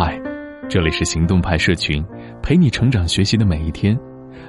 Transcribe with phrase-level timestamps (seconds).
[0.00, 0.16] 嗨，
[0.70, 2.04] 这里是行动派社群，
[2.40, 3.98] 陪你成长学习的每一天。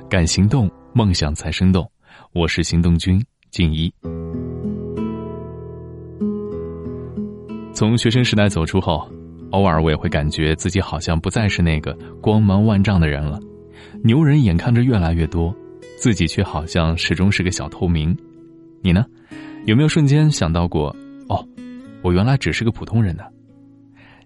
[0.08, 1.92] 敢行动，梦想才生动。
[2.34, 3.92] 我是行动君静一。
[7.74, 9.10] 从学生时代走出后，
[9.50, 13.40] 偶尔我也会感觉自己好像不再是那个光芒万丈的人了。
[14.04, 15.52] 牛人眼看着越来越多，
[15.98, 18.16] 自己却好像始终是个小透明。
[18.84, 19.04] 你呢？
[19.66, 20.96] 有没有瞬间想到过？
[21.28, 21.44] 哦，
[22.04, 23.24] 我原来只是个普通人呢。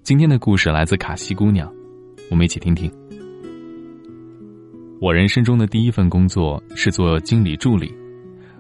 [0.03, 1.73] 今天的故事来自卡西姑娘，
[2.29, 2.91] 我们一起听听。
[4.99, 7.89] 我人生中的第一份工作是做经理助理，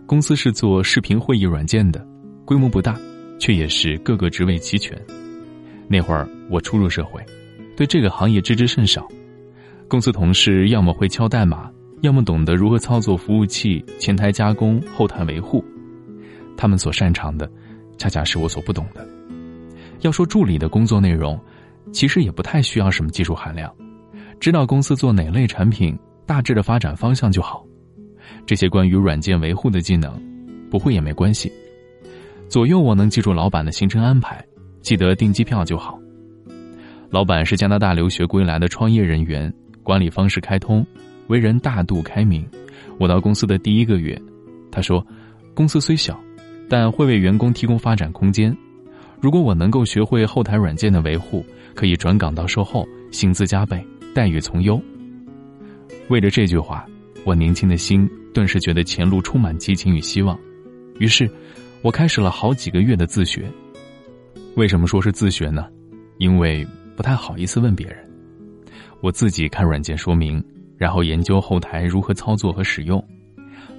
[0.05, 2.07] 公司是做视频会议软件的，
[2.45, 2.97] 规模不大，
[3.41, 4.97] 却也是各个职位齐全。
[5.89, 7.21] 那会儿我初入社会，
[7.75, 9.05] 对这个行业知之甚少。
[9.89, 11.69] 公司同事要么会敲代码，
[12.03, 15.61] 要么懂得如何操作服务器、前台加工、后台维护。
[16.55, 17.51] 他们所擅长的，
[17.97, 19.05] 恰恰是我所不懂的。
[20.03, 21.39] 要说助理的工作内容，
[21.91, 23.73] 其实也不太需要什么技术含量，
[24.39, 27.65] 知道公司做哪类产品，大致的发展方向就好。
[28.45, 30.21] 这些关于软件维护的技能，
[30.69, 31.51] 不会也没关系。
[32.49, 34.43] 左右我能记住老板的行程安排，
[34.81, 35.97] 记得订机票就好。
[37.09, 39.51] 老板是加拿大留学归来的创业人员，
[39.83, 40.85] 管理方式开通，
[41.27, 42.45] 为人大度开明。
[42.99, 44.19] 我到公司的第一个月，
[44.69, 45.05] 他说
[45.55, 46.19] ：“公司虽小，
[46.69, 48.55] 但会为员工提供发展空间。”
[49.23, 53.81] 如果我能够学会后台软件的维护，可以转岗到售后，薪资加倍，
[54.13, 54.77] 待遇从优。
[56.09, 56.85] 为了这句话，
[57.23, 60.37] 我年轻的心顿时觉得前路充满激情与希望。
[60.99, 61.31] 于是，
[61.81, 63.49] 我开始了好几个月的自学。
[64.57, 65.67] 为什么说是自学呢？
[66.17, 67.97] 因为不太好意思问别人。
[68.99, 70.43] 我自己看软件说明，
[70.77, 73.01] 然后研究后台如何操作和使用。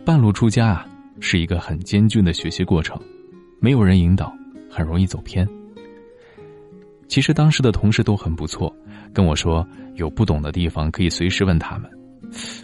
[0.07, 0.87] 半路出家啊，
[1.21, 2.99] 是一个很艰巨的学习过程，
[3.61, 4.35] 没有人引导。
[4.75, 5.49] 很容易走偏。
[7.07, 8.75] 其实当时的同事都很不错，
[9.13, 11.89] 跟我说有不懂的地方可以随时问他们。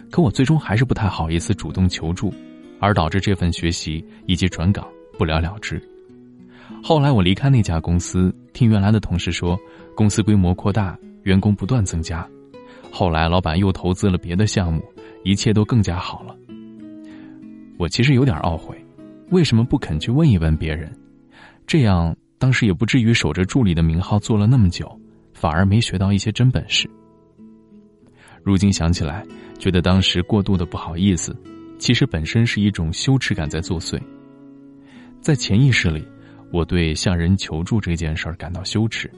[0.09, 2.33] 可我最终还是不太好意思主动求助，
[2.81, 4.85] 而导致这份学习以及转岗
[5.17, 5.81] 不了了之。
[6.83, 9.57] 后来我离开那家公司，听原来的同事说，
[9.95, 12.27] 公司规模扩大，员工不断增加。
[12.91, 14.83] 后来老板又投资了别的项目，
[15.23, 16.35] 一切都更加好了。
[17.77, 18.75] 我其实有点懊悔，
[19.29, 20.91] 为什么不肯去问一问别人？
[21.71, 24.85] 这样，当时也不至于守着助理的名号做了那么久，
[25.33, 26.85] 反而没学到一些真本事。
[28.43, 29.25] 如今想起来，
[29.57, 31.33] 觉得当时过度的不好意思，
[31.79, 33.97] 其实本身是一种羞耻感在作祟。
[35.21, 36.05] 在潜意识里，
[36.51, 39.09] 我对向人求助这件事儿感到羞耻，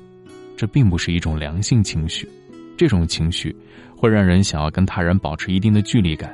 [0.56, 2.30] 这并不是一种良性情绪，
[2.78, 3.56] 这种情绪
[3.98, 6.32] 会让人想要跟他人保持一定的距离感，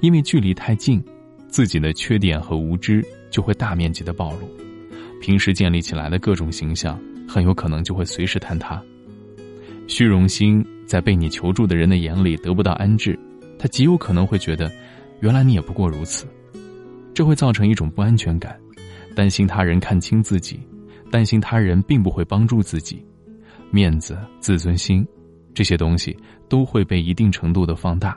[0.00, 1.00] 因为距离太近，
[1.46, 4.50] 自己的缺点和无知就会大面积的暴露。
[5.20, 8.82] 平时建立起来的各种形象，很有可能就会随时坍塌。
[9.86, 13.18] 虚荣心在被你求助的人的眼里得不到安置，
[13.58, 14.70] 他极有可能会觉得，
[15.20, 16.26] 原来你也不过如此，
[17.14, 18.58] 这会造成一种不安全感，
[19.14, 20.60] 担心他人看清自己，
[21.10, 23.02] 担心他人并不会帮助自己，
[23.70, 25.06] 面子、自尊心，
[25.54, 26.16] 这些东西
[26.48, 28.16] 都会被一定程度的放大。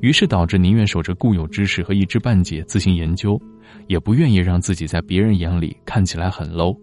[0.00, 3.40] 于是导致宁愿守着固有知识和一知半解自行研究，
[3.86, 6.76] 也不愿意让自己在别人眼里看起来很 low，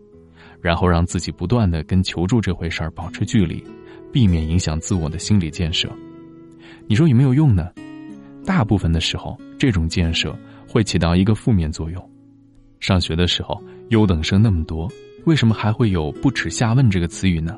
[0.62, 3.64] 然后让自己不断的跟求助这回事儿保持距离，
[4.12, 5.90] 避免影响自我的心理建设。
[6.88, 7.70] 你说有没有用呢？
[8.46, 10.36] 大部分的时候，这种建设
[10.68, 12.12] 会起到一个负面作用。
[12.80, 14.92] 上学的时候，优等生那么多，
[15.26, 17.56] 为什么还会有“不耻下问”这个词语呢？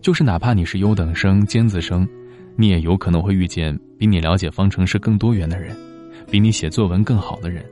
[0.00, 2.08] 就是哪怕你是优等生、尖子生。
[2.56, 5.76] 你也有可能会遇见比你了解方程式更多元的人，
[6.30, 7.64] 比你写作文更好的人，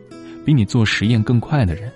[0.44, 1.90] 比你做实验更快的人。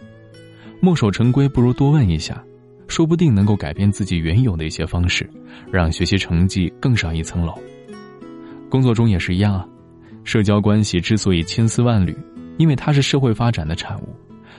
[0.80, 2.42] 墨守成规不如多问一下，
[2.86, 5.28] 说不定能够改变自己原有的一些方式，
[5.72, 7.54] 让学习成绩更上一层楼。
[8.69, 9.66] 工作中也是一样啊，
[10.22, 12.16] 社交关系之所以千丝万缕，
[12.58, 14.14] 因为它是社会发展的产物，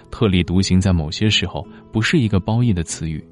[0.09, 3.23] 特立独行在某些时候不是一个褒义的词语。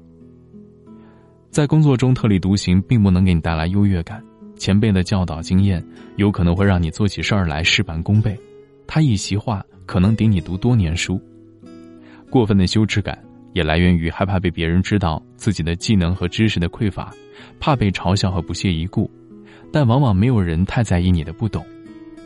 [1.50, 4.22] 在工作中特立独行并不能给你带来优越感。
[4.56, 5.84] 前辈的教导经验，
[6.16, 8.38] 有可能会让你做起事儿来事半功倍。
[8.86, 11.20] 他一席话可能顶你读多年书。
[12.30, 13.18] 过分的羞耻感
[13.52, 17.12] 也来源于害怕被别人知道自己的技能和知识的匮乏，
[17.60, 19.10] 怕被嘲笑和不屑一顾。
[19.72, 21.64] 但往往没有人太在意你的不懂，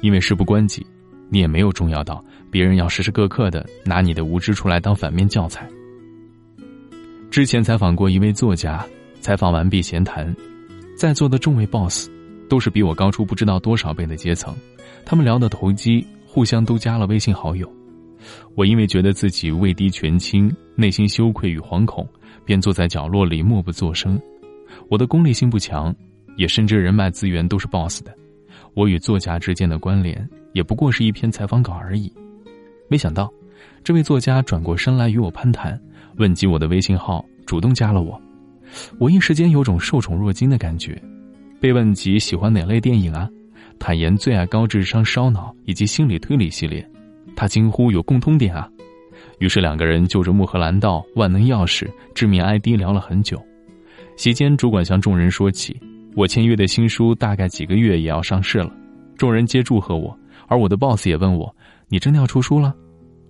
[0.02, 0.86] 因为事不关己，
[1.28, 5.68] 你也没有重要到别人要时时刻刻的拿你的无知出来当反面教材。
[7.30, 8.84] 之前采访过一位作家，
[9.20, 10.34] 采访完毕闲谈，
[10.96, 12.08] 在座的众位 boss。
[12.50, 14.52] 都是比我高出不知道多少倍的阶层，
[15.06, 17.72] 他们聊得投机，互相都加了微信好友。
[18.56, 22.06] 我因为觉得自己位低权轻，内心羞愧与惶恐，
[22.44, 24.20] 便坐在角落里默不作声。
[24.88, 25.94] 我的功利性不强，
[26.36, 28.12] 也深知人脉资源都是 boss 的。
[28.74, 32.12] 我与作家之间的关联，也不过是一篇采访稿而已。
[32.88, 33.32] 没想到，
[33.84, 35.80] 这位作家转过身来与我攀谈，
[36.16, 38.20] 问及我的微信号，主动加了我。
[38.98, 41.00] 我一时间有种受宠若惊的感觉。
[41.60, 43.28] 被问及喜欢哪类电影啊，
[43.78, 46.84] 坦言最爱高智商烧脑以及心理推理系列。
[47.36, 48.68] 他惊呼有共通点啊！
[49.38, 51.84] 于是两个人就着《穆赫兰道》《万能钥匙》
[52.14, 53.40] 《致命 ID》聊了很久。
[54.16, 55.78] 席间，主管向众人说起。
[56.16, 58.74] 我签约的新书大概几个月也要上市了，
[59.16, 60.18] 众人皆祝贺我，
[60.48, 61.54] 而我的 boss 也问我
[61.88, 62.74] ：“你真的要出书了？”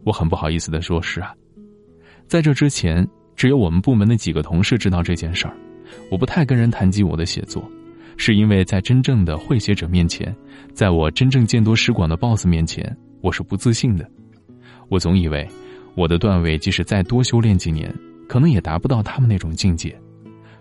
[0.02, 1.34] 我很不好意思的说：“是啊。”
[2.26, 3.06] 在这之前，
[3.36, 5.54] 只有我们部门的几个同事知道这件事儿。
[6.10, 7.62] 我不太跟人谈及我的写作，
[8.22, 10.36] 是因为在真正的会写者面前，
[10.74, 14.06] 在我真正见多识广的 boss 面前，我是不自信的。
[14.90, 15.48] 我总以为，
[15.94, 17.90] 我的段位即使再多修炼几年，
[18.28, 19.98] 可能也达不到他们那种境界，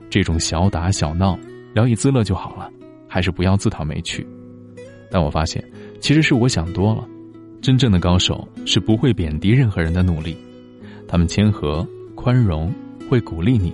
[0.10, 1.38] 这种小打小闹。
[1.74, 2.72] 聊以自乐就好了，
[3.10, 4.26] 还是不要自讨没趣。
[5.12, 5.62] 但我发现，
[6.00, 7.06] 其实是我想多了。
[7.62, 10.34] 真正的高手是不会贬低任何人的努力，
[11.10, 11.86] 他们谦和、
[12.16, 12.74] 宽容，
[13.10, 13.74] 会鼓励你，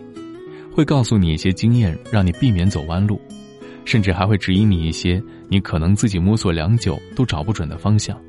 [0.74, 3.22] 会告诉你一些经验，让你避免走弯路，
[3.86, 8.20] 甚至还会指引你一些你可能自己摸索良久都找不准的方向。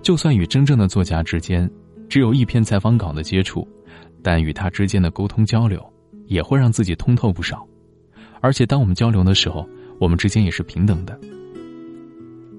[0.00, 1.68] 就算与真正的作家之间
[2.08, 3.66] 只有一篇采访稿的接触，
[4.22, 5.84] 但与他之间的沟通交流，
[6.26, 7.66] 也会让自己通透不少。
[8.40, 9.68] 而且，当我们交流的时候，
[9.98, 11.18] 我们之间也是平等的。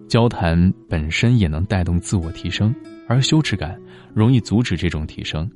[0.07, 2.73] 交谈本身也能带动自我提升，
[3.07, 3.79] 而羞耻感
[4.13, 5.49] 容易阻止这种提升。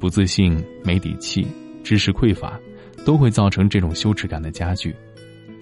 [0.00, 1.46] 不自信、没底气、
[1.84, 2.58] 知识匮乏，
[3.04, 4.92] 都会造成这种羞耻感的加剧。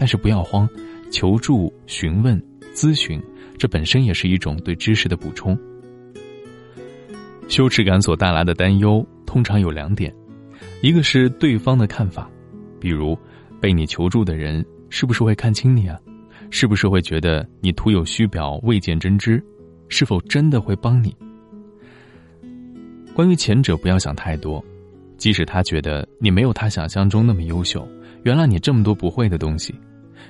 [0.01, 0.67] 但是不要慌，
[1.11, 2.43] 求助、询问、
[2.75, 3.23] 咨询，
[3.59, 5.55] 这本身也是一种对知识的补充。
[7.49, 10.11] 羞耻感所带来的担忧通常有两点，
[10.81, 12.31] 一个是对方的看法，
[12.81, 13.15] 比如。
[13.61, 16.01] 被你求助的人是不是会看轻你啊？
[16.49, 19.45] 是不是会觉得你徒有虚表、未见真知？
[19.91, 21.15] 是否真的会帮你？
[23.13, 24.65] 关于前者，不要想太多。
[25.21, 27.87] 即使他觉得你没有他想象中那么优秀，
[28.23, 29.75] 原来你这么多不会的东西，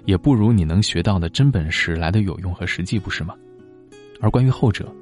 [0.05, 3.33] 也不如你能学到的真本事来的有用和实际，不是吗？
[4.21, 4.93] 而关于后者，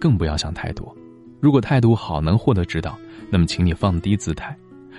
[0.00, 0.96] 更不要想太多。
[1.40, 2.96] 如果态度好，能获得指导，
[3.30, 4.54] 那么请你放低姿态；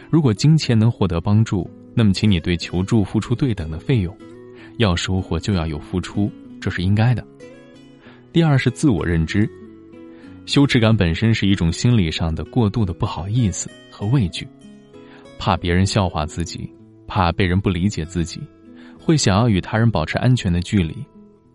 [0.09, 4.13] 如果金钱能获得帮助，那么，请你对求助付出对等的费用，
[4.75, 6.29] 要收获就要有付出，
[6.59, 7.25] 这是应该的。
[8.33, 9.49] 第二是自我认知，
[10.45, 14.47] 羞耻感本身是一种心理上的过度的不好意思和畏惧，
[15.39, 16.69] 怕别人笑话自己，
[17.07, 18.41] 怕被人不理解自己，
[18.99, 20.95] 会想要与他人保持安全的距离，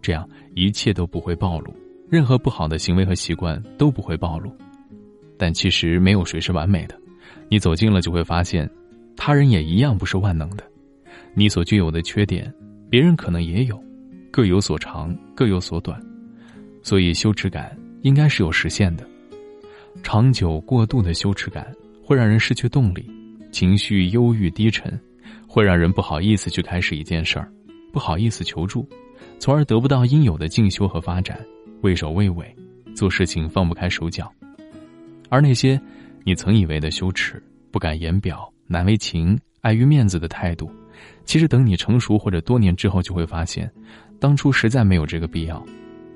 [0.00, 1.74] 这样一切都不会暴露，
[2.08, 4.50] 任何不好的行为和习惯都不会暴露。
[5.36, 6.98] 但其实没有谁是完美的，
[7.48, 8.68] 你走近了就会发现。
[9.20, 10.62] 他人也一样不是万能的，
[11.34, 12.54] 你所具有的缺点，
[12.88, 13.76] 别人可能也有，
[14.30, 16.00] 各有所长，各有所短，
[16.84, 17.76] 所以羞耻感
[18.08, 19.06] 应该是有实现的。
[20.02, 21.70] 长久过度的羞耻感
[22.02, 23.04] 会让人失去动力，
[23.52, 24.98] 情绪忧郁低沉，
[25.46, 27.52] 会让人不好意思去开始一件事儿，
[27.92, 28.88] 不好意思求助，
[29.38, 31.38] 从而得不到应有的进修和发展，
[31.82, 32.56] 畏首畏尾，
[32.96, 34.32] 做事情放不开手脚。
[35.28, 35.78] 而那些
[36.24, 38.50] 你曾以为的羞耻，不敢言表。
[38.70, 40.70] 难为情、碍于面子的态度，
[41.24, 43.70] 其实等你成熟或者多年之后，就会发现，
[44.20, 45.64] 当初实在没有这个必要，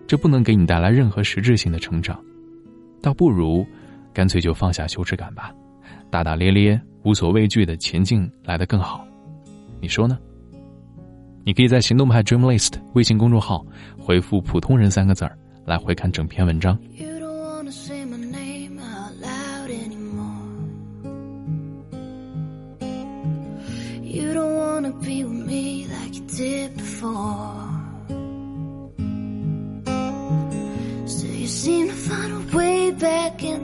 [0.06, 2.22] 这不能给你带来任何实质性的成长，
[3.00, 3.66] 倒不如，
[4.12, 5.52] 干脆就放下羞耻感吧，
[6.10, 9.06] 大大咧咧、无所畏惧的前进来得更好，
[9.80, 10.18] 你说呢？
[11.44, 13.66] 你可以在行动派 Dream List 微信公众号
[13.98, 16.78] 回复“普通人”三个字儿，来回看整篇文章。
[25.00, 27.71] be with me like you did before.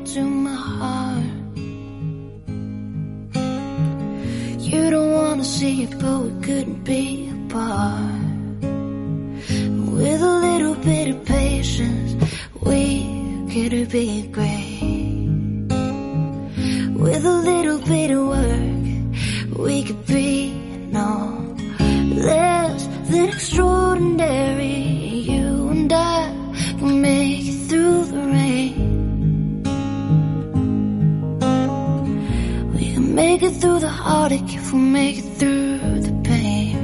[0.09, 1.25] Into my heart.
[4.61, 8.63] You don't wanna see it, but we couldn't be apart.
[9.97, 12.11] With a little bit of patience,
[12.63, 12.85] we
[13.53, 15.69] could be great.
[17.05, 20.53] With a little bit of work, we could be
[20.91, 21.55] no
[22.15, 24.88] less than extraordinary.
[33.41, 36.77] make it through the heartache, if we make it through the pain.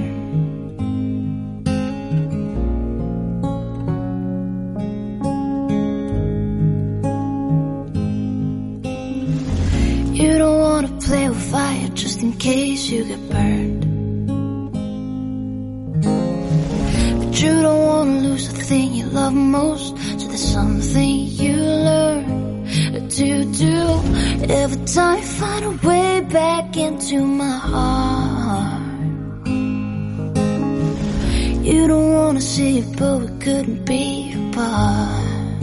[10.14, 13.84] You don't wanna play with fire just in case you get burned.
[17.18, 19.96] But you don't wanna lose the thing you love most
[23.64, 23.84] do.
[24.62, 28.82] Every time you find a way back into my heart.
[31.70, 35.62] You don't wanna see it, but we couldn't be apart.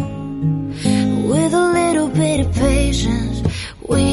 [1.32, 3.38] With a little bit of patience,
[3.94, 4.06] we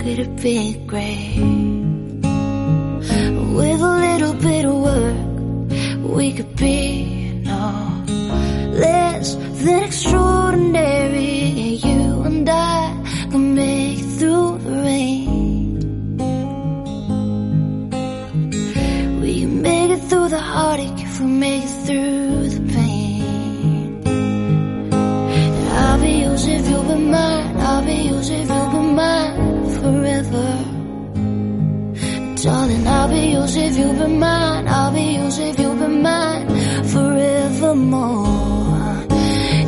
[0.00, 1.38] could have been great.
[3.58, 5.20] With a little bit of work,
[6.16, 6.82] we could be
[7.44, 7.64] no
[8.84, 11.33] less than extraordinary.
[33.44, 34.66] Yours if you'll be mine.
[34.68, 36.48] I'll be yours if you'll be mine
[36.92, 38.36] forevermore.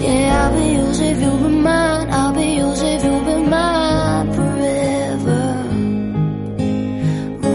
[0.00, 2.08] Yeah, I'll be yours if you'll be mine.
[2.10, 5.42] I'll be yours if you'll be mine forever.
[7.42, 7.54] Mm-hmm.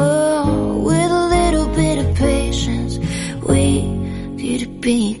[0.00, 2.98] Oh, with a little bit of patience,
[3.48, 3.82] we
[4.38, 5.14] could be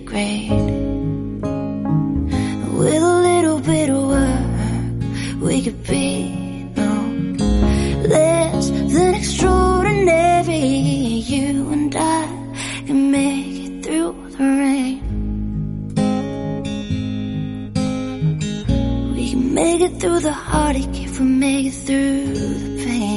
[19.98, 23.09] through the heartache if we make it through the pain.